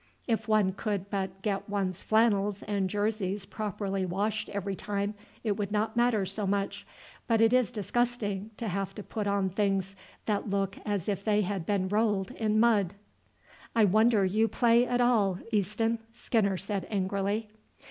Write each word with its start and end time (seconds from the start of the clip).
If 0.25 0.47
one 0.47 0.71
could 0.71 1.11
but 1.11 1.43
get 1.43 1.69
one's 1.69 2.01
flannels 2.01 2.63
and 2.63 2.89
jerseys 2.89 3.45
properly 3.45 4.03
washed 4.03 4.49
every 4.49 4.75
time 4.75 5.13
it 5.43 5.57
would 5.57 5.71
not 5.71 5.95
matter 5.95 6.25
so 6.25 6.47
much, 6.47 6.87
but 7.27 7.39
it 7.39 7.53
is 7.53 7.71
disgusting 7.71 8.49
to 8.57 8.67
have 8.67 8.95
to 8.95 9.03
put 9.03 9.27
on 9.27 9.51
things 9.51 9.95
that 10.25 10.49
look 10.49 10.75
as 10.87 11.07
if 11.07 11.23
they 11.23 11.41
had 11.43 11.67
been 11.67 11.87
rolled 11.87 12.31
in 12.31 12.59
mud." 12.59 12.95
"I 13.75 13.85
wonder 13.85 14.25
you 14.25 14.47
play 14.47 14.87
at 14.87 15.01
all, 15.01 15.37
Easton," 15.51 15.99
Skinner 16.11 16.57
said 16.57 16.87
angrily. 16.89 17.51